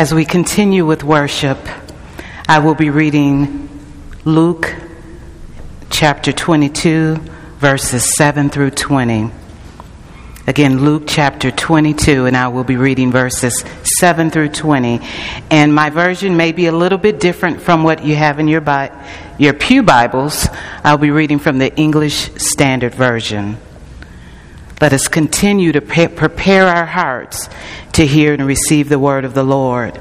As 0.00 0.14
we 0.14 0.24
continue 0.24 0.86
with 0.86 1.04
worship, 1.04 1.58
I 2.48 2.60
will 2.60 2.74
be 2.74 2.88
reading 2.88 3.68
Luke 4.24 4.74
chapter 5.90 6.32
22, 6.32 7.16
verses 7.58 8.16
7 8.16 8.48
through 8.48 8.70
20. 8.70 9.30
Again, 10.46 10.82
Luke 10.82 11.02
chapter 11.06 11.50
22, 11.50 12.24
and 12.24 12.34
I 12.34 12.48
will 12.48 12.64
be 12.64 12.78
reading 12.78 13.12
verses 13.12 13.62
7 13.98 14.30
through 14.30 14.48
20. 14.48 15.00
And 15.50 15.74
my 15.74 15.90
version 15.90 16.34
may 16.34 16.52
be 16.52 16.64
a 16.64 16.72
little 16.72 16.96
bit 16.96 17.20
different 17.20 17.60
from 17.60 17.82
what 17.82 18.02
you 18.02 18.16
have 18.16 18.38
in 18.38 18.48
your, 18.48 18.62
Bi- 18.62 18.90
your 19.38 19.52
Pew 19.52 19.82
Bibles. 19.82 20.48
I'll 20.82 20.96
be 20.96 21.10
reading 21.10 21.38
from 21.38 21.58
the 21.58 21.76
English 21.76 22.30
Standard 22.36 22.94
Version. 22.94 23.58
Let 24.80 24.94
us 24.94 25.08
continue 25.08 25.72
to 25.72 25.82
pre- 25.82 26.08
prepare 26.08 26.66
our 26.66 26.86
hearts 26.86 27.50
to 27.92 28.06
hear 28.06 28.32
and 28.32 28.46
receive 28.46 28.88
the 28.88 28.98
word 28.98 29.26
of 29.26 29.34
the 29.34 29.42
Lord. 29.42 30.00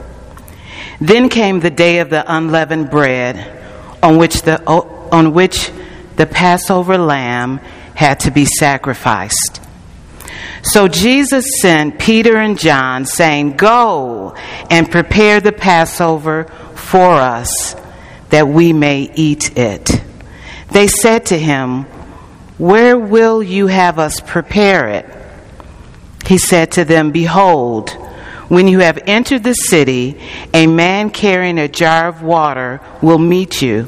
Then 1.01 1.27
came 1.27 1.59
the 1.59 1.69
day 1.69 1.99
of 1.99 2.09
the 2.09 2.23
unleavened 2.25 2.89
bread, 2.89 3.57
on 4.01 4.17
which 4.17 4.43
the, 4.43 4.65
on 4.65 5.33
which 5.33 5.71
the 6.15 6.25
Passover 6.25 6.97
lamb 6.97 7.57
had 7.95 8.21
to 8.21 8.31
be 8.31 8.45
sacrificed. 8.45 9.61
So 10.63 10.87
Jesus 10.87 11.59
sent 11.61 11.99
Peter 11.99 12.37
and 12.37 12.57
John, 12.57 13.05
saying, 13.05 13.57
Go 13.57 14.35
and 14.69 14.89
prepare 14.89 15.41
the 15.41 15.51
Passover 15.51 16.45
for 16.75 17.11
us, 17.11 17.75
that 18.29 18.47
we 18.47 18.71
may 18.71 19.11
eat 19.13 19.57
it. 19.57 20.01
They 20.71 20.87
said 20.87 21.25
to 21.27 21.37
him, 21.37 21.85
Where 22.59 22.97
will 22.97 23.41
you 23.41 23.67
have 23.67 23.97
us 23.97 24.19
prepare 24.19 24.89
it? 24.89 25.05
He 26.27 26.37
said 26.37 26.73
to 26.73 26.85
them, 26.85 27.11
Behold, 27.11 27.89
when 28.49 28.67
you 28.67 28.79
have 28.79 28.99
entered 29.07 29.43
the 29.43 29.53
city, 29.53 30.19
a 30.53 30.67
man 30.67 31.09
carrying 31.09 31.57
a 31.57 31.67
jar 31.69 32.07
of 32.09 32.21
water 32.21 32.81
will 33.01 33.17
meet 33.17 33.61
you. 33.61 33.87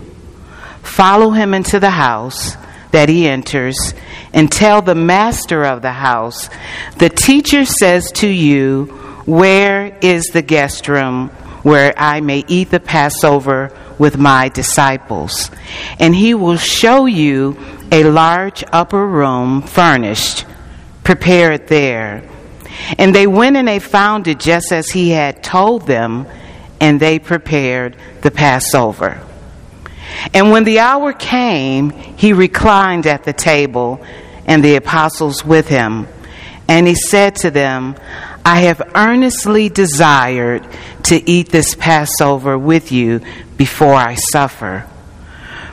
Follow 0.81 1.31
him 1.31 1.53
into 1.53 1.79
the 1.79 1.89
house 1.89 2.55
that 2.91 3.09
he 3.09 3.27
enters 3.27 3.93
and 4.33 4.51
tell 4.51 4.81
the 4.81 4.95
master 4.95 5.65
of 5.65 5.81
the 5.81 5.91
house, 5.91 6.49
The 6.97 7.09
teacher 7.09 7.65
says 7.65 8.11
to 8.13 8.27
you, 8.27 8.85
Where 9.25 9.97
is 10.01 10.25
the 10.27 10.41
guest 10.41 10.87
room 10.87 11.29
where 11.63 11.93
I 11.97 12.21
may 12.21 12.45
eat 12.47 12.71
the 12.71 12.79
Passover 12.79 13.77
with 13.99 14.17
my 14.17 14.49
disciples? 14.49 15.51
And 15.99 16.15
he 16.15 16.33
will 16.33 16.57
show 16.57 17.05
you 17.05 17.57
a 17.91 18.03
large 18.05 18.63
upper 18.71 19.05
room 19.05 19.61
furnished. 19.61 20.45
Prepare 21.03 21.51
it 21.51 21.67
there. 21.67 22.23
And 22.97 23.13
they 23.13 23.27
went 23.27 23.57
and 23.57 23.67
they 23.67 23.79
found 23.79 24.27
it 24.27 24.39
just 24.39 24.71
as 24.71 24.89
he 24.89 25.09
had 25.09 25.43
told 25.43 25.85
them, 25.85 26.25
and 26.79 26.99
they 26.99 27.19
prepared 27.19 27.97
the 28.21 28.31
Passover. 28.31 29.21
And 30.33 30.51
when 30.51 30.63
the 30.63 30.79
hour 30.79 31.13
came, 31.13 31.91
he 31.91 32.33
reclined 32.33 33.07
at 33.07 33.23
the 33.23 33.33
table, 33.33 34.03
and 34.45 34.63
the 34.63 34.75
apostles 34.75 35.45
with 35.45 35.67
him. 35.67 36.07
And 36.67 36.87
he 36.87 36.95
said 36.95 37.35
to 37.37 37.51
them, 37.51 37.95
I 38.43 38.61
have 38.61 38.81
earnestly 38.95 39.69
desired 39.69 40.65
to 41.03 41.29
eat 41.29 41.49
this 41.49 41.75
Passover 41.75 42.57
with 42.57 42.91
you 42.91 43.21
before 43.57 43.93
I 43.93 44.15
suffer. 44.15 44.87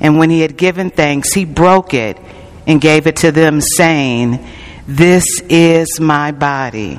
and 0.00 0.18
when 0.18 0.30
he 0.30 0.40
had 0.40 0.56
given 0.56 0.90
thanks, 0.90 1.32
he 1.32 1.44
broke 1.44 1.92
it 1.92 2.18
and 2.66 2.80
gave 2.80 3.06
it 3.06 3.16
to 3.16 3.32
them, 3.32 3.60
saying, 3.60 4.44
This 4.86 5.24
is 5.48 6.00
my 6.00 6.32
body, 6.32 6.96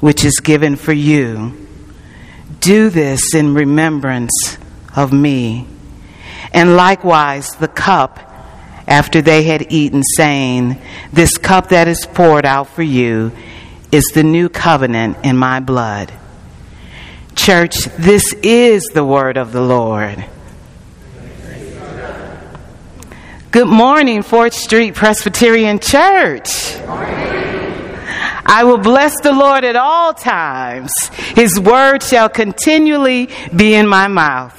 which 0.00 0.24
is 0.24 0.40
given 0.40 0.76
for 0.76 0.92
you. 0.92 1.56
Do 2.60 2.90
this 2.90 3.34
in 3.34 3.54
remembrance 3.54 4.58
of 4.96 5.12
me. 5.12 5.66
And 6.52 6.76
likewise 6.76 7.50
the 7.52 7.68
cup 7.68 8.18
after 8.86 9.22
they 9.22 9.44
had 9.44 9.70
eaten, 9.70 10.02
saying, 10.02 10.80
This 11.12 11.36
cup 11.36 11.68
that 11.68 11.88
is 11.88 12.06
poured 12.06 12.46
out 12.46 12.68
for 12.68 12.82
you 12.82 13.32
is 13.92 14.04
the 14.14 14.22
new 14.22 14.48
covenant 14.48 15.18
in 15.24 15.36
my 15.36 15.60
blood. 15.60 16.12
Church, 17.36 17.84
this 17.98 18.32
is 18.42 18.84
the 18.92 19.04
word 19.04 19.36
of 19.36 19.52
the 19.52 19.60
Lord. 19.60 20.24
Good 23.52 23.66
morning, 23.66 24.22
Fort 24.22 24.52
Street 24.52 24.94
Presbyterian 24.94 25.80
Church. 25.80 26.76
I 28.46 28.62
will 28.62 28.78
bless 28.78 29.20
the 29.22 29.32
Lord 29.32 29.64
at 29.64 29.74
all 29.74 30.14
times. 30.14 30.92
His 31.34 31.58
word 31.58 32.00
shall 32.04 32.28
continually 32.28 33.28
be 33.54 33.74
in 33.74 33.88
my 33.88 34.06
mouth. 34.06 34.56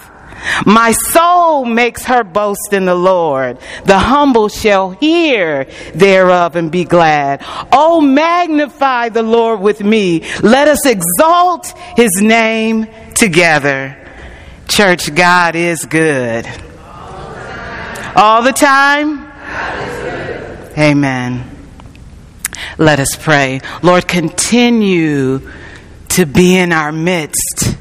My 0.66 0.92
soul 0.92 1.64
makes 1.64 2.04
her 2.04 2.26
boast 2.26 2.74
in 2.74 2.84
the 2.84 2.94
Lord. 2.96 3.60
The 3.86 3.98
humble 3.98 4.50
shall 4.50 4.90
hear 4.90 5.68
thereof 5.96 6.58
and 6.58 6.70
be 6.70 6.84
glad. 6.84 7.46
Oh, 7.72 8.02
magnify 8.02 9.08
the 9.08 9.24
Lord 9.24 9.62
with 9.62 9.82
me. 9.82 10.26
Let 10.44 10.68
us 10.68 10.86
exalt 10.86 11.74
his 11.96 12.22
name 12.22 12.88
together. 13.16 13.98
Church, 14.68 15.16
God 15.16 15.56
is 15.56 15.86
good. 15.86 16.46
All 18.16 18.44
the 18.44 18.52
time? 18.52 19.32
Amen. 20.78 21.50
Let 22.78 23.00
us 23.00 23.16
pray. 23.16 23.62
Lord, 23.82 24.08
continue 24.08 25.50
to 26.10 26.26
be 26.26 26.58
in 26.58 26.72
our 26.72 26.92
midst 26.92 27.78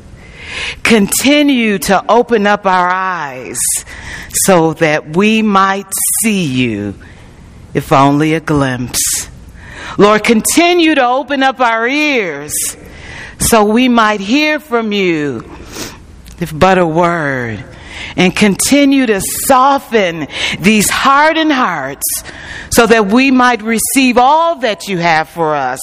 Continue 0.82 1.78
to 1.78 2.04
open 2.10 2.46
up 2.46 2.66
our 2.66 2.88
eyes 2.88 3.58
so 4.32 4.74
that 4.74 5.16
we 5.16 5.42
might 5.42 5.86
see 6.22 6.44
you, 6.44 6.94
if 7.74 7.92
only 7.92 8.34
a 8.34 8.40
glimpse. 8.40 9.28
Lord, 9.98 10.24
continue 10.24 10.94
to 10.94 11.06
open 11.06 11.42
up 11.42 11.60
our 11.60 11.86
ears 11.86 12.54
so 13.38 13.64
we 13.64 13.88
might 13.88 14.20
hear 14.20 14.60
from 14.60 14.92
you, 14.92 15.44
if 16.40 16.56
but 16.56 16.78
a 16.78 16.86
word 16.86 17.64
and 18.16 18.34
continue 18.34 19.06
to 19.06 19.20
soften 19.20 20.26
these 20.58 20.88
hardened 20.90 21.52
hearts 21.52 22.04
so 22.70 22.86
that 22.86 23.06
we 23.06 23.30
might 23.30 23.62
receive 23.62 24.18
all 24.18 24.56
that 24.56 24.88
you 24.88 24.98
have 24.98 25.28
for 25.28 25.54
us 25.54 25.80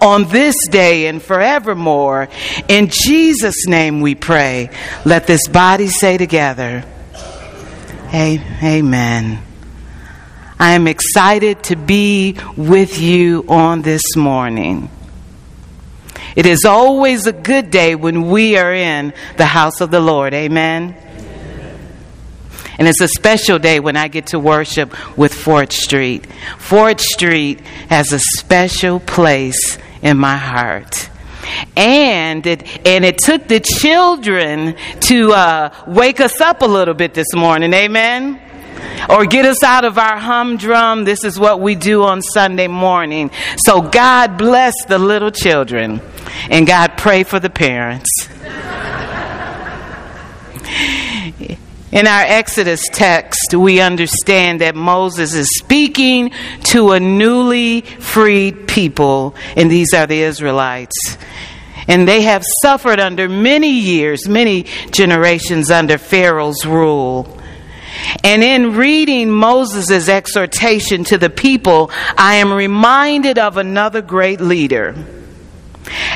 on 0.00 0.28
this 0.28 0.56
day 0.68 1.06
and 1.06 1.22
forevermore. 1.22 2.28
In 2.68 2.88
Jesus' 2.90 3.66
name 3.66 4.00
we 4.00 4.14
pray. 4.14 4.70
Let 5.04 5.26
this 5.26 5.48
body 5.48 5.88
say 5.88 6.18
together, 6.18 6.84
Amen. 8.14 9.42
I 10.60 10.72
am 10.72 10.88
excited 10.88 11.62
to 11.64 11.76
be 11.76 12.36
with 12.56 12.98
you 12.98 13.44
on 13.48 13.82
this 13.82 14.16
morning. 14.16 14.90
It 16.34 16.46
is 16.46 16.64
always 16.64 17.26
a 17.26 17.32
good 17.32 17.70
day 17.70 17.94
when 17.94 18.30
we 18.30 18.56
are 18.56 18.72
in 18.72 19.12
the 19.36 19.46
house 19.46 19.80
of 19.80 19.90
the 19.90 20.00
Lord. 20.00 20.34
Amen. 20.34 20.96
And 22.78 22.86
it's 22.86 23.00
a 23.00 23.08
special 23.08 23.58
day 23.58 23.80
when 23.80 23.96
I 23.96 24.08
get 24.08 24.28
to 24.28 24.38
worship 24.38 24.94
with 25.18 25.34
Fort 25.34 25.72
Street. 25.72 26.26
Fort 26.58 27.00
Street 27.00 27.60
has 27.90 28.12
a 28.12 28.20
special 28.20 29.00
place 29.00 29.78
in 30.00 30.16
my 30.16 30.36
heart. 30.36 31.10
And 31.76 32.46
it, 32.46 32.86
and 32.86 33.04
it 33.04 33.18
took 33.18 33.48
the 33.48 33.58
children 33.60 34.76
to 35.00 35.32
uh, 35.32 35.84
wake 35.86 36.20
us 36.20 36.40
up 36.40 36.62
a 36.62 36.66
little 36.66 36.94
bit 36.94 37.14
this 37.14 37.34
morning. 37.34 37.72
Amen 37.72 38.40
or 39.08 39.26
get 39.26 39.44
us 39.44 39.62
out 39.62 39.84
of 39.84 39.98
our 39.98 40.18
humdrum. 40.18 41.04
This 41.04 41.24
is 41.24 41.38
what 41.38 41.60
we 41.60 41.74
do 41.74 42.02
on 42.02 42.22
Sunday 42.22 42.68
morning. 42.68 43.30
So 43.56 43.82
God 43.82 44.38
bless 44.38 44.74
the 44.86 44.98
little 44.98 45.30
children 45.30 46.00
and 46.50 46.66
God 46.66 46.96
pray 46.96 47.24
for 47.24 47.40
the 47.40 47.50
parents. 47.50 48.08
In 51.90 52.06
our 52.06 52.20
Exodus 52.20 52.82
text, 52.92 53.54
we 53.54 53.80
understand 53.80 54.60
that 54.60 54.74
Moses 54.74 55.32
is 55.34 55.48
speaking 55.56 56.32
to 56.64 56.90
a 56.90 57.00
newly 57.00 57.80
freed 57.80 58.68
people, 58.68 59.34
and 59.56 59.70
these 59.70 59.94
are 59.94 60.06
the 60.06 60.20
Israelites. 60.20 61.16
And 61.86 62.06
they 62.06 62.22
have 62.22 62.44
suffered 62.62 63.00
under 63.00 63.26
many 63.26 63.70
years, 63.70 64.28
many 64.28 64.66
generations 64.90 65.70
under 65.70 65.96
Pharaoh's 65.96 66.66
rule. 66.66 67.38
And 68.22 68.44
in 68.44 68.76
reading 68.76 69.30
Moses' 69.30 70.10
exhortation 70.10 71.04
to 71.04 71.16
the 71.16 71.30
people, 71.30 71.90
I 72.18 72.34
am 72.34 72.52
reminded 72.52 73.38
of 73.38 73.56
another 73.56 74.02
great 74.02 74.42
leader. 74.42 74.94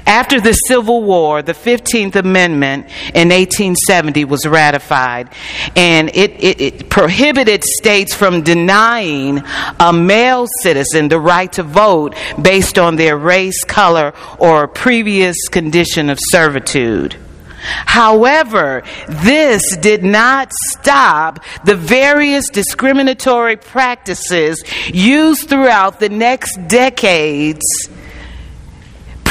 After 0.06 0.40
the 0.40 0.52
Civil 0.52 1.02
War, 1.02 1.42
the 1.42 1.52
15th 1.52 2.16
Amendment 2.16 2.86
in 3.14 3.28
1870 3.28 4.24
was 4.24 4.46
ratified, 4.46 5.30
and 5.76 6.08
it, 6.10 6.32
it, 6.42 6.60
it, 6.60 6.88
prohibited 6.90 7.62
states 7.64 8.14
from 8.14 8.42
denying 8.42 9.42
a 9.78 9.92
male 9.92 10.46
citizen 10.60 11.08
the 11.08 11.20
right 11.20 11.52
to 11.52 11.62
vote 11.62 12.14
based 12.40 12.78
on 12.78 12.96
their 12.96 13.16
race, 13.16 13.64
color, 13.64 14.12
or 14.38 14.66
previous 14.66 15.36
condition 15.48 16.10
of 16.10 16.18
servitude. 16.20 17.16
However, 17.62 18.82
this 19.08 19.76
did 19.76 20.02
not 20.02 20.52
stop 20.52 21.44
the 21.64 21.76
various 21.76 22.48
discriminatory 22.48 23.56
practices 23.56 24.62
used 24.92 25.48
throughout 25.48 26.00
the 26.00 26.08
next 26.08 26.56
decades, 26.66 27.64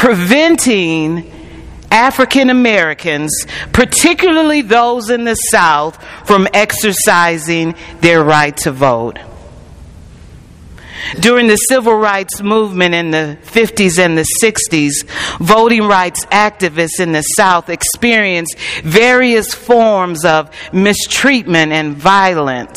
preventing 0.02 1.32
African 1.92 2.50
Americans, 2.50 3.46
particularly 3.72 4.64
those 4.64 5.12
in 5.12 5.26
the 5.26 5.36
South, 5.36 6.04
from 6.26 6.48
exercising 6.56 7.76
their 8.00 8.24
right 8.24 8.58
to 8.58 8.72
vote. 8.72 9.20
During 11.20 11.46
the 11.46 11.56
civil 11.56 11.94
rights 11.94 12.42
movement 12.42 12.96
in 12.96 13.12
the 13.12 13.38
50s 13.44 14.00
and 14.00 14.18
the 14.18 14.26
60s, 14.42 15.06
voting 15.38 15.84
rights 15.84 16.26
activists 16.26 17.00
in 17.00 17.12
the 17.12 17.22
South 17.22 17.70
experienced 17.70 18.58
various 18.84 19.54
forms 19.54 20.26
of 20.26 20.50
mistreatment 20.74 21.74
and 21.74 21.96
violence. 21.96 22.76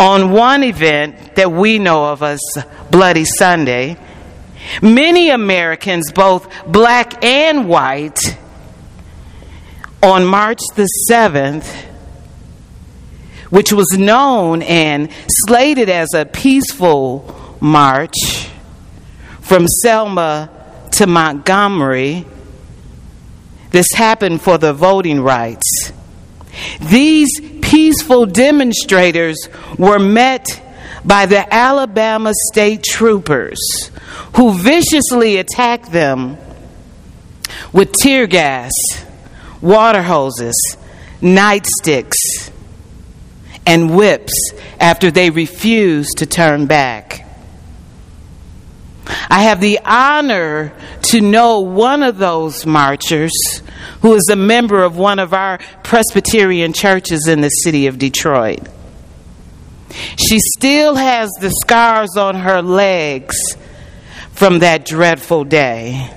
On 0.00 0.30
one 0.30 0.64
event 0.64 1.34
that 1.34 1.52
we 1.52 1.78
know 1.78 2.12
of 2.12 2.22
as 2.22 2.40
Bloody 2.90 3.26
Sunday, 3.26 3.98
many 4.82 5.30
Americans, 5.30 6.12
both 6.12 6.48
black 6.66 7.24
and 7.24 7.68
white, 7.68 8.18
on 10.02 10.24
March 10.24 10.60
the 10.76 10.88
7th, 11.10 11.66
which 13.50 13.72
was 13.72 13.88
known 13.98 14.62
and 14.62 15.10
slated 15.46 15.88
as 15.88 16.08
a 16.14 16.24
peaceful 16.24 17.56
march 17.60 18.48
from 19.40 19.66
Selma 19.66 20.50
to 20.92 21.06
Montgomery. 21.06 22.26
This 23.70 23.88
happened 23.94 24.40
for 24.40 24.58
the 24.58 24.72
voting 24.72 25.20
rights. 25.20 25.92
These 26.80 27.40
peaceful 27.62 28.26
demonstrators 28.26 29.48
were 29.78 29.98
met 29.98 30.62
by 31.04 31.26
the 31.26 31.52
Alabama 31.52 32.32
state 32.50 32.82
troopers 32.82 33.90
who 34.38 34.52
viciously 34.52 35.36
attacked 35.38 35.90
them 35.90 36.38
with 37.72 37.92
tear 37.92 38.24
gas, 38.28 38.70
water 39.60 40.00
hoses, 40.00 40.54
nightsticks, 41.20 42.48
and 43.66 43.96
whips 43.96 44.32
after 44.78 45.10
they 45.10 45.30
refused 45.30 46.18
to 46.18 46.24
turn 46.24 46.66
back. 46.66 47.26
I 49.28 49.42
have 49.42 49.60
the 49.60 49.80
honor 49.84 50.72
to 51.10 51.20
know 51.20 51.58
one 51.58 52.04
of 52.04 52.18
those 52.18 52.64
marchers 52.64 53.32
who 54.02 54.14
is 54.14 54.28
a 54.30 54.36
member 54.36 54.84
of 54.84 54.96
one 54.96 55.18
of 55.18 55.34
our 55.34 55.58
Presbyterian 55.82 56.72
churches 56.72 57.26
in 57.26 57.40
the 57.40 57.48
city 57.48 57.88
of 57.88 57.98
Detroit. 57.98 58.60
She 60.16 60.38
still 60.56 60.94
has 60.94 61.28
the 61.40 61.50
scars 61.50 62.16
on 62.16 62.36
her 62.36 62.62
legs 62.62 63.36
from 64.38 64.60
that 64.60 64.84
dreadful 64.84 65.42
day. 65.42 66.08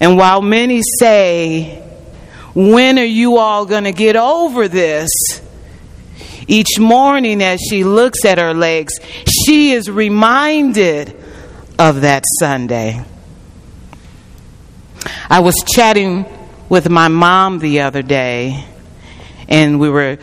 And 0.00 0.16
while 0.16 0.40
many 0.40 0.80
say, 0.98 1.78
When 2.54 2.98
are 2.98 3.04
you 3.04 3.36
all 3.36 3.66
going 3.66 3.84
to 3.84 3.92
get 3.92 4.16
over 4.16 4.66
this? 4.66 5.10
Each 6.48 6.78
morning, 6.78 7.42
as 7.42 7.60
she 7.60 7.84
looks 7.84 8.24
at 8.24 8.38
her 8.38 8.54
legs, 8.54 8.94
she 9.26 9.72
is 9.72 9.90
reminded 9.90 11.14
of 11.78 12.00
that 12.00 12.24
Sunday. 12.38 13.04
I 15.28 15.40
was 15.40 15.54
chatting 15.66 16.24
with 16.70 16.88
my 16.88 17.08
mom 17.08 17.58
the 17.58 17.80
other 17.80 18.00
day, 18.00 18.64
and 19.48 19.78
we 19.78 19.90
were 19.90 20.18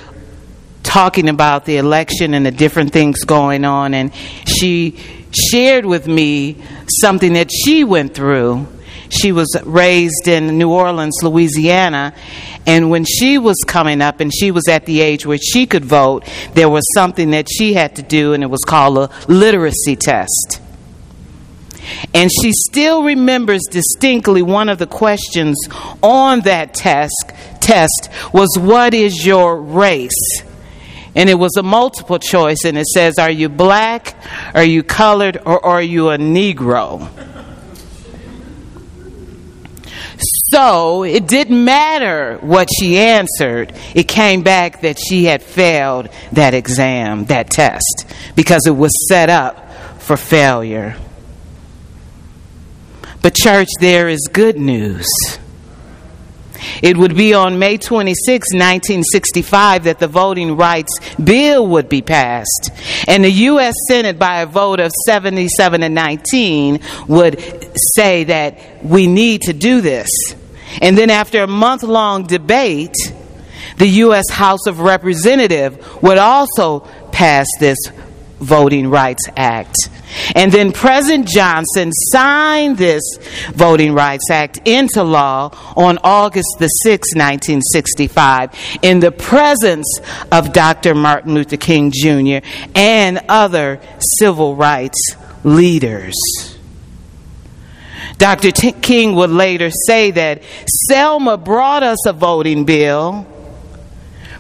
talking 0.82 1.30
about 1.30 1.66
the 1.66 1.78
election 1.78 2.34
and 2.34 2.44
the 2.44 2.52
different 2.52 2.94
things 2.94 3.26
going 3.26 3.64
on, 3.64 3.94
and 3.94 4.12
she 4.46 5.21
shared 5.36 5.86
with 5.86 6.08
me 6.08 6.62
something 7.02 7.34
that 7.34 7.50
she 7.52 7.84
went 7.84 8.14
through. 8.14 8.68
She 9.10 9.32
was 9.32 9.56
raised 9.66 10.28
in 10.28 10.58
New 10.58 10.72
Orleans, 10.72 11.18
Louisiana, 11.22 12.14
and 12.66 12.90
when 12.90 13.04
she 13.04 13.38
was 13.38 13.58
coming 13.68 14.02
up 14.02 14.20
and 14.20 14.32
she 14.34 14.52
was 14.52 14.68
at 14.68 14.86
the 14.86 15.02
age 15.02 15.26
where 15.26 15.38
she 15.38 15.66
could 15.66 15.84
vote, 15.84 16.26
there 16.54 16.70
was 16.70 16.84
something 16.94 17.32
that 17.32 17.48
she 17.52 17.74
had 17.74 17.96
to 17.98 18.02
do, 18.02 18.34
and 18.34 18.44
it 18.44 18.50
was 18.50 18.62
called 18.66 18.98
a 18.98 19.10
literacy 19.28 19.96
test. 19.96 20.62
And 22.14 22.32
she 22.32 22.52
still 22.54 23.04
remembers 23.04 23.62
distinctly 23.70 24.42
one 24.42 24.70
of 24.70 24.78
the 24.78 24.88
questions 24.88 25.58
on 26.02 26.42
that 26.42 26.74
test, 26.74 27.32
test 27.60 28.10
was, 28.34 28.58
What 28.58 28.94
is 28.94 29.26
your 29.26 29.60
race? 29.62 30.44
And 31.14 31.30
it 31.30 31.36
was 31.36 31.58
a 31.58 31.64
multiple 31.64 32.20
choice, 32.20 32.64
and 32.64 32.78
it 32.78 32.88
says, 32.88 33.20
Are 33.20 33.32
you 33.32 33.50
black, 33.50 34.16
are 34.54 34.64
you 34.64 34.82
colored, 34.82 35.38
or 35.46 35.64
are 35.66 35.82
you 35.82 36.10
a 36.10 36.18
Negro? 36.18 37.10
So 40.52 41.04
it 41.04 41.28
didn't 41.28 41.64
matter 41.64 42.38
what 42.42 42.68
she 42.78 43.00
answered. 43.00 43.74
It 43.96 44.08
came 44.08 44.44
back 44.44 44.82
that 44.82 45.00
she 45.00 45.26
had 45.26 45.42
failed 45.42 46.10
that 46.34 46.54
exam, 46.54 47.26
that 47.26 47.50
test, 47.50 48.06
because 48.36 48.68
it 48.68 48.76
was 48.76 48.92
set 49.08 49.30
up 49.30 49.72
for 50.02 50.18
failure. 50.18 50.98
But, 53.22 53.36
church, 53.36 53.70
there 53.80 54.10
is 54.10 54.28
good 54.32 54.58
news. 54.58 55.08
It 56.82 56.98
would 56.98 57.16
be 57.16 57.34
on 57.34 57.60
May 57.60 57.78
26, 57.78 58.54
1965, 58.54 59.86
that 59.86 60.00
the 60.00 60.08
Voting 60.08 60.58
Rights 60.58 60.92
Bill 61.22 61.66
would 61.68 61.90
be 61.90 62.02
passed. 62.02 62.72
And 63.08 63.24
the 63.24 63.32
U.S. 63.32 63.76
Senate, 63.88 64.18
by 64.20 64.42
a 64.42 64.46
vote 64.46 64.80
of 64.80 64.92
77 65.06 65.84
and 65.84 65.96
19, 65.96 66.80
would 67.08 67.40
say 67.96 68.26
that 68.26 68.84
we 68.84 69.08
need 69.08 69.42
to 69.44 69.54
do 69.54 69.82
this. 69.82 70.10
And 70.82 70.98
then, 70.98 71.10
after 71.10 71.44
a 71.44 71.48
month 71.48 71.84
long 71.84 72.28
debate, 72.28 72.96
the 73.78 73.88
U.S. 73.88 74.30
House 74.30 74.68
of 74.68 74.80
Representatives 74.80 75.78
would 76.02 76.18
also 76.18 76.82
pass 77.12 77.48
this 77.60 77.78
Voting 78.42 78.90
Rights 78.90 79.28
Act. 79.38 79.90
And 80.36 80.52
then 80.52 80.72
President 80.72 81.28
Johnson 81.28 81.92
signed 81.94 82.78
this 82.78 83.04
Voting 83.54 83.94
Rights 83.94 84.30
Act 84.30 84.68
into 84.68 85.04
law 85.04 85.52
on 85.76 86.00
August 86.04 86.56
the 86.60 86.70
6th, 86.86 87.16
1965, 87.16 88.52
in 88.82 89.00
the 89.00 89.12
presence 89.12 90.00
of 90.32 90.54
Dr. 90.54 90.96
Martin 90.96 91.34
Luther 91.34 91.58
King 91.58 91.92
Jr. 91.92 92.46
and 92.76 93.22
other 93.30 93.80
civil 94.20 94.56
rights 94.56 95.16
leaders. 95.44 96.16
Dr. 98.18 98.52
T- 98.52 98.72
King 98.74 99.16
would 99.16 99.32
later 99.32 99.72
say 99.72 100.12
that 100.12 100.44
Selma 100.90 101.38
brought 101.38 101.84
us 101.84 102.06
a 102.06 102.14
voting 102.14 102.66
bill. 102.66 103.26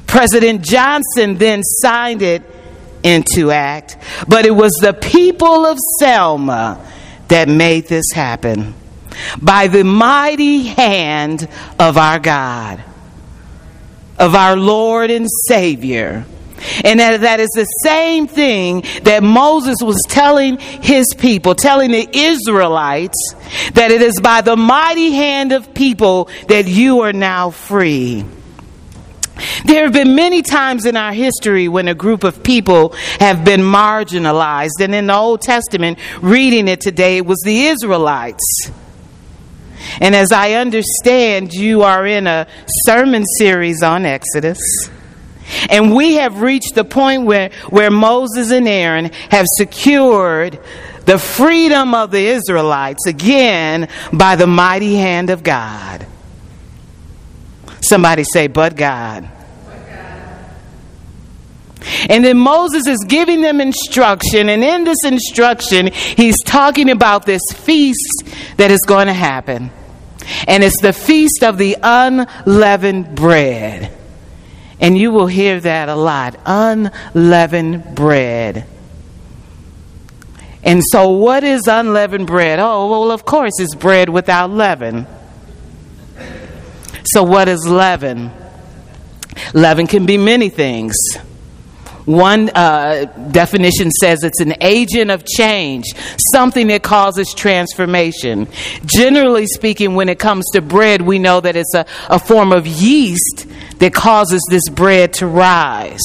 President 0.05 0.62
Johnson 0.62 1.38
then 1.38 1.63
signed 1.63 2.22
it 2.22 2.43
into 3.03 3.51
act, 3.51 3.98
but 4.27 4.46
it 4.46 4.51
was 4.51 4.74
the 4.81 4.93
people 4.93 5.65
of 5.65 5.77
Selma 6.00 6.86
that 7.27 7.48
made 7.48 7.88
this 7.88 8.12
happen 8.13 8.74
by 9.41 9.67
the 9.67 9.84
mighty 9.84 10.63
hand 10.63 11.48
of 11.79 11.98
our 11.98 12.20
God, 12.20 12.84
of 14.17 14.36
our 14.36 14.55
Lord 14.55 15.12
and 15.12 15.27
Savior. 15.48 16.25
And 16.84 17.00
that, 17.00 17.22
that 17.22 17.39
is 17.39 17.50
the 17.55 17.65
same 17.65 18.27
thing 18.27 18.84
that 19.03 19.24
Moses 19.24 19.77
was 19.81 20.00
telling 20.08 20.58
his 20.60 21.08
people, 21.17 21.55
telling 21.55 21.91
the 21.91 22.08
Israelites, 22.12 23.34
that 23.74 23.89
it 23.89 24.01
is 24.01 24.22
by 24.22 24.41
the 24.41 24.55
mighty 24.55 25.12
hand 25.12 25.53
of 25.53 25.74
people 25.74 26.29
that 26.48 26.67
you 26.67 27.01
are 27.01 27.13
now 27.13 27.50
free. 27.50 28.25
There 29.65 29.83
have 29.83 29.93
been 29.93 30.15
many 30.15 30.41
times 30.41 30.86
in 30.86 30.98
our 30.98 31.13
history 31.13 31.67
when 31.67 31.88
a 31.88 31.95
group 31.95 32.24
of 32.24 32.43
people 32.43 32.89
have 33.19 33.43
been 33.43 33.62
marginalized. 33.62 34.79
And 34.79 34.93
in 34.93 35.07
the 35.07 35.15
Old 35.15 35.41
Testament, 35.41 36.00
reading 36.21 36.67
it 36.67 36.81
today, 36.81 37.17
it 37.17 37.25
was 37.25 37.41
the 37.43 37.65
Israelites. 37.65 38.71
And 40.00 40.15
as 40.15 40.31
I 40.31 40.53
understand, 40.53 41.53
you 41.53 41.81
are 41.81 42.05
in 42.05 42.27
a 42.27 42.48
sermon 42.86 43.25
series 43.25 43.83
on 43.83 44.05
Exodus. 44.05 44.89
And 45.69 45.93
we 45.93 46.15
have 46.15 46.41
reached 46.41 46.75
the 46.75 46.86
point 46.86 47.24
where, 47.24 47.50
where 47.69 47.91
Moses 47.91 48.51
and 48.51 48.67
Aaron 48.67 49.12
have 49.29 49.45
secured 49.50 50.60
the 51.05 51.17
freedom 51.17 51.93
of 51.93 52.12
the 52.12 52.25
Israelites 52.25 53.05
again 53.07 53.89
by 54.13 54.36
the 54.36 54.48
mighty 54.48 54.95
hand 54.95 55.29
of 55.29 55.43
God. 55.43 56.05
Somebody 57.91 58.24
say, 58.24 58.48
but 58.48 58.77
God. 58.77 59.27
And 62.07 62.24
then 62.24 62.38
Moses 62.38 62.88
is 62.88 63.00
giving 63.05 63.41
them 63.41 63.60
instruction, 63.60 64.48
and 64.48 64.63
in 64.63 64.86
this 64.86 65.03
instruction, 65.03 65.88
he's 65.88 66.41
talking 66.41 66.89
about 66.89 67.25
this 67.25 67.41
feast 67.53 68.24
that 68.55 68.71
is 68.71 68.79
going 68.88 69.07
to 69.07 69.13
happen. 69.13 69.71
And 70.48 70.63
it's 70.63 70.81
the 70.81 70.93
feast 70.93 71.43
of 71.43 71.57
the 71.57 71.75
unleavened 71.83 73.13
bread. 73.13 73.91
And 74.79 74.98
you 74.98 75.12
will 75.12 75.27
hear 75.27 75.60
that 75.60 75.89
a 75.89 75.95
lot 75.95 76.39
unleavened 76.45 77.93
bread. 77.93 78.67
And 80.63 80.81
so, 80.81 81.10
what 81.10 81.43
is 81.43 81.67
unleavened 81.67 82.27
bread? 82.27 82.60
Oh, 82.60 82.89
well, 82.89 83.12
of 83.12 83.25
course, 83.25 83.60
it's 83.60 83.75
bread 83.75 84.07
without 84.07 84.50
leaven. 84.50 85.07
So, 87.03 87.24
what 87.24 87.48
is 87.48 87.67
leaven? 87.67 88.31
Leaven 89.53 89.88
can 89.88 90.05
be 90.05 90.17
many 90.17 90.50
things. 90.50 90.96
One 92.05 92.50
uh, 92.50 93.05
definition 93.31 93.91
says 93.91 94.24
it's 94.24 94.41
an 94.41 94.55
agent 94.62 95.12
of 95.12 95.24
change, 95.25 95.86
something 96.34 96.67
that 96.67 96.81
causes 96.81 97.34
transformation. 97.36 98.48
Generally 98.86 99.48
speaking, 99.48 99.93
when 99.93 100.10
it 100.10 100.17
comes 100.17 100.46
to 100.53 100.62
bread, 100.62 101.01
we 101.01 101.20
know 101.20 101.39
that 101.41 101.55
it's 101.55 101.75
a, 101.75 101.86
a 102.10 102.17
form 102.17 102.51
of 102.51 102.65
yeast 102.65 103.46
that 103.77 103.93
causes 103.93 104.41
this 104.50 104.67
bread 104.70 105.13
to 105.13 105.27
rise. 105.27 106.01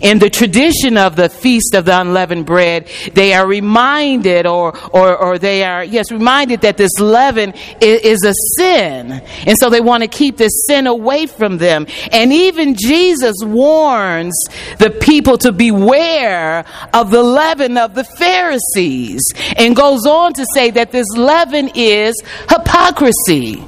In 0.00 0.18
the 0.18 0.30
tradition 0.30 0.96
of 0.96 1.16
the 1.16 1.28
Feast 1.28 1.74
of 1.74 1.84
the 1.84 2.00
Unleavened 2.00 2.46
Bread, 2.46 2.88
they 3.12 3.34
are 3.34 3.46
reminded, 3.46 4.46
or, 4.46 4.76
or, 4.90 5.16
or 5.16 5.38
they 5.38 5.64
are, 5.64 5.84
yes, 5.84 6.10
reminded 6.10 6.62
that 6.62 6.76
this 6.76 6.98
leaven 6.98 7.54
is, 7.80 8.00
is 8.00 8.24
a 8.24 8.34
sin. 8.58 9.22
And 9.46 9.56
so 9.58 9.70
they 9.70 9.80
want 9.80 10.02
to 10.02 10.08
keep 10.08 10.36
this 10.36 10.66
sin 10.66 10.86
away 10.86 11.26
from 11.26 11.58
them. 11.58 11.86
And 12.12 12.32
even 12.32 12.74
Jesus 12.74 13.36
warns 13.42 14.34
the 14.78 14.90
people 14.90 15.38
to 15.38 15.52
beware 15.52 16.64
of 16.92 17.10
the 17.10 17.22
leaven 17.22 17.76
of 17.76 17.94
the 17.94 18.04
Pharisees 18.04 19.22
and 19.56 19.76
goes 19.76 20.06
on 20.06 20.32
to 20.34 20.46
say 20.54 20.70
that 20.70 20.92
this 20.92 21.06
leaven 21.16 21.70
is 21.74 22.14
hypocrisy. 22.48 23.64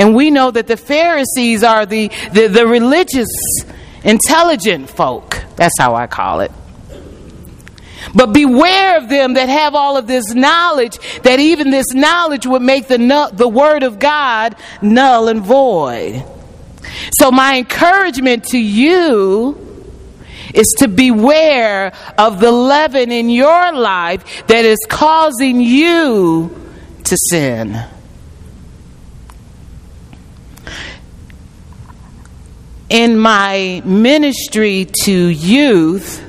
And 0.00 0.14
we 0.14 0.30
know 0.30 0.50
that 0.50 0.66
the 0.66 0.78
Pharisees 0.78 1.62
are 1.62 1.84
the, 1.84 2.08
the, 2.32 2.48
the 2.48 2.66
religious, 2.66 3.28
intelligent 4.02 4.88
folk. 4.88 5.44
That's 5.56 5.74
how 5.78 5.94
I 5.94 6.06
call 6.06 6.40
it. 6.40 6.50
But 8.14 8.32
beware 8.32 8.96
of 8.96 9.10
them 9.10 9.34
that 9.34 9.50
have 9.50 9.74
all 9.74 9.98
of 9.98 10.06
this 10.06 10.34
knowledge, 10.34 10.98
that 11.20 11.38
even 11.38 11.70
this 11.70 11.92
knowledge 11.92 12.46
would 12.46 12.62
make 12.62 12.88
the, 12.88 13.30
the 13.34 13.46
word 13.46 13.82
of 13.82 13.98
God 13.98 14.56
null 14.80 15.28
and 15.28 15.42
void. 15.42 16.24
So, 17.18 17.30
my 17.30 17.58
encouragement 17.58 18.44
to 18.46 18.58
you 18.58 19.84
is 20.54 20.66
to 20.78 20.88
beware 20.88 21.92
of 22.16 22.40
the 22.40 22.50
leaven 22.50 23.12
in 23.12 23.28
your 23.28 23.72
life 23.72 24.46
that 24.46 24.64
is 24.64 24.78
causing 24.88 25.60
you 25.60 26.56
to 27.04 27.16
sin. 27.28 27.84
In 32.90 33.16
my 33.16 33.80
ministry 33.84 34.88
to 35.04 35.12
youth, 35.12 36.26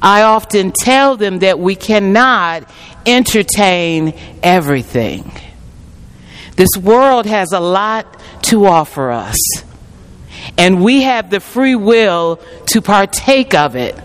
I 0.00 0.22
often 0.22 0.72
tell 0.72 1.16
them 1.16 1.40
that 1.40 1.58
we 1.58 1.74
cannot 1.74 2.70
entertain 3.04 4.14
everything. 4.42 5.30
This 6.54 6.70
world 6.80 7.26
has 7.26 7.52
a 7.52 7.60
lot 7.60 8.06
to 8.44 8.66
offer 8.66 9.10
us, 9.10 9.36
and 10.56 10.82
we 10.82 11.02
have 11.02 11.30
the 11.30 11.40
free 11.40 11.74
will 11.74 12.40
to 12.66 12.80
partake 12.80 13.52
of 13.54 13.74
it. 13.74 13.96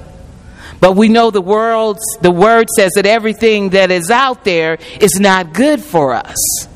But 0.80 0.96
we 0.96 1.10
know 1.10 1.30
the 1.30 1.41
world's 1.41 2.03
the 2.22 2.32
word 2.32 2.68
says 2.75 2.94
that 2.96 3.06
everything 3.06 3.70
that 3.70 3.91
is 3.91 4.10
out 4.10 4.44
there 4.44 4.80
is 5.00 5.20
not 5.20 5.53
good 5.53 5.80
for 5.80 6.13
us. 6.13 6.68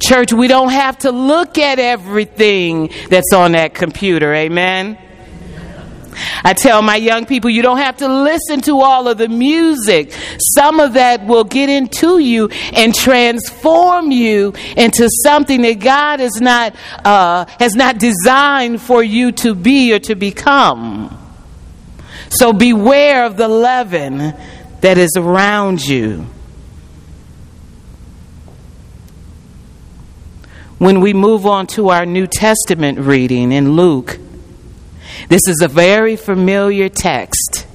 Church, 0.00 0.32
we 0.32 0.48
don't 0.48 0.70
have 0.70 0.98
to 0.98 1.10
look 1.10 1.58
at 1.58 1.78
everything 1.78 2.90
that's 3.08 3.32
on 3.32 3.52
that 3.52 3.74
computer. 3.74 4.32
Amen. 4.34 4.98
I 6.44 6.54
tell 6.54 6.82
my 6.82 6.96
young 6.96 7.26
people, 7.26 7.50
you 7.50 7.62
don't 7.62 7.78
have 7.78 7.98
to 7.98 8.08
listen 8.08 8.60
to 8.62 8.80
all 8.80 9.08
of 9.08 9.18
the 9.18 9.28
music. 9.28 10.12
Some 10.54 10.80
of 10.80 10.94
that 10.94 11.24
will 11.24 11.44
get 11.44 11.68
into 11.68 12.18
you 12.18 12.48
and 12.72 12.94
transform 12.94 14.10
you 14.10 14.52
into 14.76 15.08
something 15.24 15.62
that 15.62 15.80
God 15.80 16.20
has 16.20 16.40
not, 16.40 16.74
uh, 17.04 17.46
has 17.58 17.74
not 17.74 17.98
designed 17.98 18.80
for 18.80 19.02
you 19.02 19.32
to 19.32 19.54
be 19.54 19.92
or 19.92 19.98
to 20.00 20.14
become. 20.14 21.18
So 22.30 22.52
beware 22.52 23.26
of 23.26 23.36
the 23.36 23.48
leaven 23.48 24.34
that 24.80 24.98
is 24.98 25.12
around 25.16 25.84
you. 25.84 26.26
When 30.82 31.00
we 31.00 31.14
move 31.14 31.46
on 31.46 31.64
to 31.64 31.90
our 31.90 32.04
New 32.04 32.26
Testament 32.26 32.98
reading 32.98 33.52
in 33.52 33.76
Luke, 33.76 34.18
this 35.28 35.42
is 35.46 35.60
a 35.62 35.68
very 35.68 36.16
familiar 36.16 36.88
text. 36.88 37.68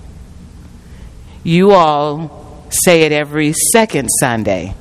You 1.42 1.72
all 1.72 2.66
say 2.70 3.04
it 3.04 3.14
every 3.14 3.54
second 3.72 4.10
Sunday. 4.20 4.76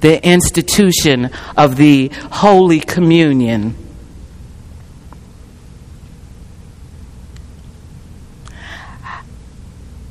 The 0.00 0.20
institution 0.26 1.30
of 1.56 1.76
the 1.76 2.08
Holy 2.32 2.80
Communion. 2.80 3.76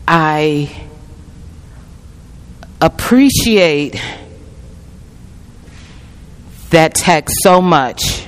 I 0.07 0.87
appreciate 2.79 4.01
that 6.73 6.93
text 6.93 7.35
so 7.41 7.61
much. 7.61 8.27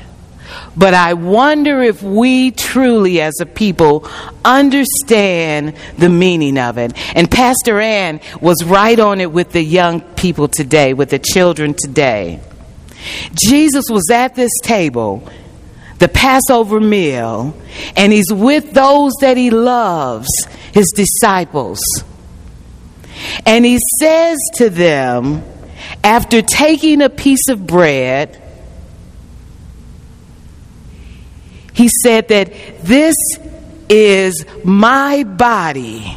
But 0.78 0.94
I 0.94 1.14
wonder 1.14 1.82
if 1.82 2.04
we 2.04 2.52
truly, 2.52 3.22
as 3.22 3.36
a 3.40 3.46
people, 3.46 4.10
understand 4.44 5.76
the 5.98 6.10
meaning 6.10 6.58
of 6.58 6.78
it. 6.78 6.94
And 7.16 7.30
Pastor 7.30 7.80
Ann 7.80 8.20
was 8.42 8.64
right 8.66 9.00
on 9.00 9.22
it 9.22 9.32
with 9.32 9.52
the 9.52 9.64
young 9.64 10.02
people 10.02 10.48
today, 10.48 10.94
with 10.94 11.10
the 11.10 11.20
children 11.20 11.76
today. 11.78 12.42
Jesus 13.34 13.86
was 13.90 14.10
at 14.12 14.36
this 14.36 14.52
table, 14.64 15.30
the 16.00 16.10
Passover 16.10 16.82
meal, 16.82 17.56
and 17.96 18.12
he's 18.12 18.32
with 18.32 18.74
those 18.74 19.14
that 19.22 19.38
he 19.38 19.50
loves, 19.52 20.28
his 20.74 20.92
disciples. 20.96 21.80
And 23.46 23.64
he 23.64 23.80
says 24.00 24.38
to 24.56 24.70
them, 24.70 25.44
after 26.06 26.44
taking 26.44 27.02
a 27.02 27.10
piece 27.10 27.50
of 27.50 27.66
bread, 27.66 28.40
he 31.74 31.90
said 32.04 32.28
that 32.28 32.54
this 32.84 33.16
is 33.90 34.46
my 34.64 35.24
body 35.24 36.16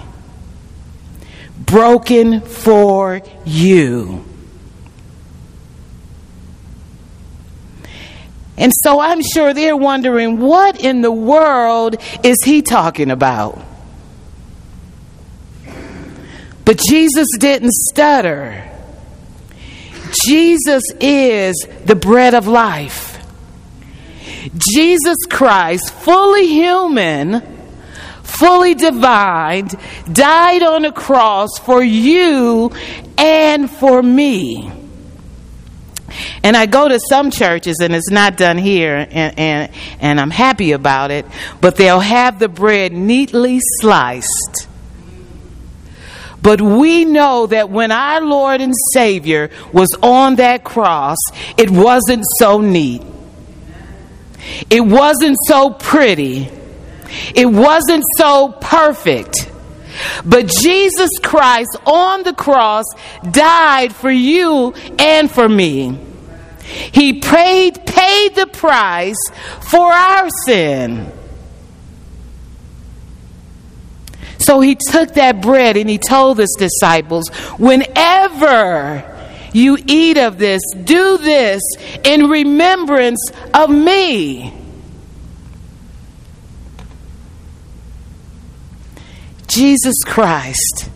broken 1.58 2.42
for 2.42 3.22
you. 3.46 4.22
And 8.58 8.72
so 8.84 9.00
I'm 9.00 9.22
sure 9.22 9.54
they're 9.54 9.74
wondering 9.74 10.38
what 10.38 10.84
in 10.84 11.00
the 11.00 11.12
world 11.12 11.96
is 12.22 12.36
he 12.44 12.60
talking 12.60 13.10
about? 13.10 13.58
But 16.66 16.78
Jesus 16.78 17.26
didn't 17.38 17.72
stutter. 17.72 18.67
Jesus 20.12 20.82
is 21.00 21.66
the 21.84 21.94
bread 21.94 22.34
of 22.34 22.46
life. 22.46 23.18
Jesus 24.56 25.16
Christ, 25.28 25.92
fully 25.92 26.46
human, 26.46 27.42
fully 28.22 28.74
divine, 28.74 29.68
died 30.10 30.62
on 30.62 30.84
a 30.84 30.92
cross 30.92 31.58
for 31.58 31.82
you 31.82 32.72
and 33.16 33.70
for 33.70 34.02
me. 34.02 34.72
And 36.42 36.56
I 36.56 36.66
go 36.66 36.88
to 36.88 36.98
some 37.08 37.30
churches, 37.30 37.78
and 37.80 37.94
it's 37.94 38.10
not 38.10 38.36
done 38.36 38.58
here, 38.58 38.96
and, 38.96 39.38
and, 39.38 39.72
and 40.00 40.20
I'm 40.20 40.30
happy 40.30 40.72
about 40.72 41.10
it, 41.10 41.26
but 41.60 41.76
they'll 41.76 42.00
have 42.00 42.38
the 42.38 42.48
bread 42.48 42.92
neatly 42.92 43.60
sliced 43.80 44.67
But 46.40 46.60
we 46.60 47.04
know 47.04 47.46
that 47.46 47.70
when 47.70 47.90
our 47.90 48.20
Lord 48.20 48.60
and 48.60 48.74
Savior 48.92 49.50
was 49.72 49.88
on 50.02 50.36
that 50.36 50.64
cross, 50.64 51.18
it 51.56 51.70
wasn't 51.70 52.24
so 52.38 52.60
neat. 52.60 53.02
It 54.70 54.80
wasn't 54.80 55.36
so 55.46 55.70
pretty. 55.70 56.48
It 57.34 57.46
wasn't 57.46 58.04
so 58.16 58.56
perfect. 58.60 59.50
But 60.24 60.46
Jesus 60.46 61.10
Christ 61.22 61.76
on 61.84 62.22
the 62.22 62.32
cross 62.34 62.84
died 63.30 63.94
for 63.94 64.10
you 64.10 64.74
and 64.98 65.30
for 65.30 65.48
me. 65.48 65.98
He 66.92 67.20
paid, 67.20 67.86
paid 67.86 68.34
the 68.34 68.46
price 68.46 69.16
for 69.60 69.92
our 69.92 70.28
sin. 70.44 71.12
So 74.48 74.60
he 74.60 74.76
took 74.76 75.12
that 75.12 75.42
bread 75.42 75.76
and 75.76 75.90
he 75.90 75.98
told 75.98 76.38
his 76.38 76.56
disciples, 76.58 77.28
whenever 77.58 79.04
you 79.52 79.76
eat 79.86 80.16
of 80.16 80.38
this, 80.38 80.62
do 80.84 81.18
this 81.18 81.60
in 82.02 82.30
remembrance 82.30 83.30
of 83.52 83.68
me. 83.68 84.54
Jesus 89.48 89.96
Christ, 90.06 90.88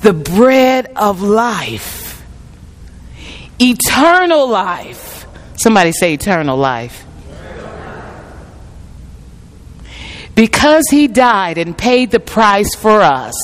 the 0.00 0.14
bread 0.14 0.90
of 0.96 1.20
life, 1.20 2.24
eternal 3.60 4.48
life. 4.48 5.26
Somebody 5.56 5.92
say 5.92 6.14
eternal 6.14 6.56
life. 6.56 7.04
Because 10.40 10.84
he 10.90 11.06
died 11.06 11.58
and 11.58 11.76
paid 11.76 12.10
the 12.10 12.18
price 12.18 12.74
for 12.74 13.02
us, 13.02 13.34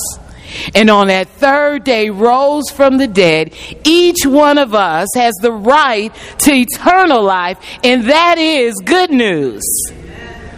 and 0.73 0.89
on 0.89 1.09
that 1.09 1.27
third 1.27 1.83
day 1.83 2.09
rose 2.09 2.71
from 2.71 2.97
the 2.97 3.05
dead, 3.05 3.53
each 3.83 4.25
one 4.25 4.57
of 4.57 4.73
us 4.73 5.07
has 5.13 5.35
the 5.35 5.51
right 5.51 6.11
to 6.39 6.51
eternal 6.51 7.21
life, 7.21 7.59
and 7.83 8.09
that 8.09 8.39
is 8.39 8.73
good 8.83 9.11
news. 9.11 9.61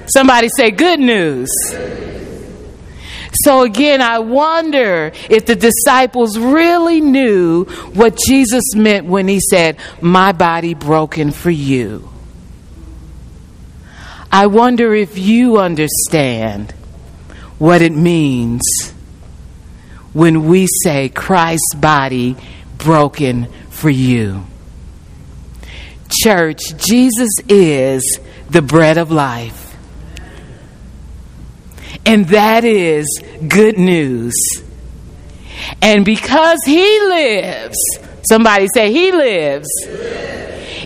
Somebody 0.06 0.48
say 0.48 0.72
good 0.72 1.02
news. 1.02 1.50
So 3.44 3.64
again, 3.64 4.02
I 4.02 4.20
wonder 4.20 5.12
if 5.30 5.46
the 5.46 5.58
disciples 5.58 6.40
really 6.40 7.02
knew 7.02 7.66
what 7.96 8.18
Jesus 8.18 8.64
meant 8.76 9.08
when 9.08 9.28
he 9.28 9.42
said, 9.42 9.76
My 10.00 10.32
body 10.32 10.74
broken 10.74 11.32
for 11.32 11.52
you. 11.52 12.08
I 14.32 14.48
wonder 14.48 14.94
if 14.94 15.18
you 15.18 15.58
understand 15.58 16.72
what 17.58 17.82
it 17.82 17.92
means 17.92 18.62
when 20.14 20.48
we 20.48 20.68
say 20.84 21.10
Christ's 21.10 21.76
body 21.76 22.36
broken 22.78 23.48
for 23.70 23.90
you. 23.90 24.46
Church, 26.10 26.76
Jesus 26.78 27.30
is 27.48 28.20
the 28.50 28.62
bread 28.62 28.98
of 28.98 29.12
life. 29.12 29.76
And 32.06 32.28
that 32.30 32.64
is 32.64 33.06
good 33.48 33.78
news. 33.78 34.34
And 35.82 36.06
because 36.06 36.60
He 36.66 36.82
lives, 37.08 37.78
somebody 38.28 38.68
say, 38.74 38.92
He 38.92 39.12
lives. 39.12 39.68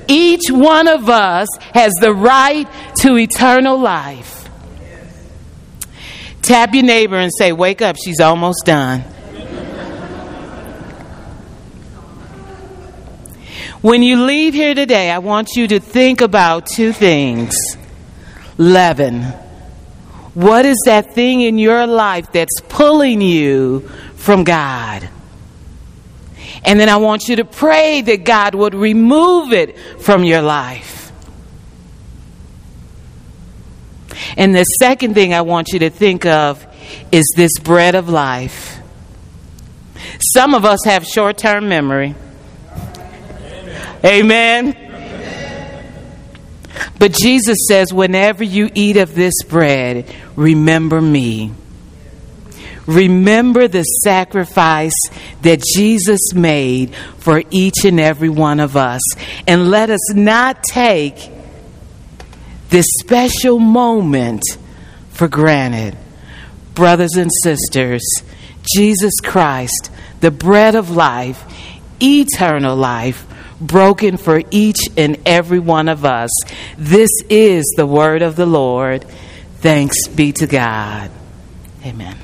Each 0.08 0.50
one 0.50 0.88
of 0.88 1.10
us 1.10 1.48
has 1.74 1.94
the 2.02 2.14
right 2.14 2.68
to 3.02 3.18
eternal 3.18 3.78
life. 3.78 4.50
Tap 6.42 6.74
your 6.74 6.84
neighbor 6.84 7.16
and 7.16 7.32
say, 7.38 7.54
Wake 7.54 7.82
up, 7.82 7.96
she's 7.96 8.20
almost 8.20 8.66
done. 8.66 9.02
When 13.82 14.02
you 14.02 14.24
leave 14.24 14.54
here 14.54 14.74
today, 14.74 15.12
I 15.12 15.20
want 15.20 15.58
you 15.58 15.68
to 15.68 15.80
think 15.80 16.22
about 16.22 16.66
two 16.68 16.94
things 16.94 17.58
leaven. 18.58 19.24
What 20.34 20.66
is 20.66 20.78
that 20.86 21.14
thing 21.14 21.42
in 21.42 21.58
your 21.58 21.86
life 21.86 22.32
that's 22.32 22.62
pulling 22.70 23.22
you 23.22 23.82
from 24.16 24.46
God? 24.46 25.10
And 26.66 26.80
then 26.80 26.90
I 26.90 26.98
want 26.98 27.28
you 27.28 27.38
to 27.38 27.46
pray 27.46 28.02
that 28.02 28.24
God 28.24 28.56
would 28.56 28.74
remove 28.74 29.52
it 29.52 29.78
from 30.02 30.24
your 30.24 30.42
life. 30.42 31.12
And 34.38 34.56
the 34.56 34.64
second 34.64 35.14
thing 35.14 35.34
I 35.34 35.42
want 35.42 35.70
you 35.74 35.80
to 35.80 35.90
think 35.90 36.26
of 36.26 36.66
is 37.12 37.26
this 37.36 37.52
bread 37.60 37.96
of 37.96 38.10
life. 38.10 38.80
Some 40.34 40.54
of 40.54 40.66
us 40.66 40.80
have 40.86 41.06
short 41.06 41.38
term 41.38 41.68
memory. 41.70 42.16
Amen. 44.06 44.80
But 46.98 47.14
Jesus 47.14 47.58
says, 47.68 47.94
whenever 47.94 48.44
you 48.44 48.70
eat 48.74 48.98
of 48.98 49.16
this 49.16 49.34
bread, 49.48 50.14
remember 50.36 51.00
me. 51.00 51.52
Remember 52.86 53.68
the 53.68 53.84
sacrifice 53.84 54.94
that 55.42 55.64
Jesus 55.76 56.34
made 56.34 56.94
for 57.18 57.44
each 57.50 57.86
and 57.86 58.00
every 58.00 58.30
one 58.30 58.60
of 58.60 58.76
us. 58.76 59.02
And 59.48 59.72
let 59.72 59.90
us 59.90 60.14
not 60.14 60.64
take 60.64 61.30
this 62.70 62.88
special 63.00 63.60
moment 63.60 64.44
for 65.12 65.28
granted. 65.28 65.96
Brothers 66.74 67.16
and 67.16 67.32
sisters, 67.44 68.04
Jesus 68.76 69.14
Christ, 69.22 69.92
the 70.22 70.32
bread 70.32 70.76
of 70.76 70.90
life, 70.90 71.44
eternal 72.02 72.76
life, 72.76 73.26
broken 73.62 74.18
for 74.18 74.42
each 74.52 74.90
and 74.98 75.18
every 75.26 75.60
one 75.60 75.88
of 75.88 76.04
us. 76.04 76.32
This 76.78 77.12
is 77.30 77.64
the 77.78 77.86
word 77.86 78.22
of 78.22 78.36
the 78.36 78.46
Lord. 78.46 79.06
Thanks 79.60 80.08
be 80.08 80.32
to 80.34 80.48
God. 80.48 81.12
Amen. 81.86 82.23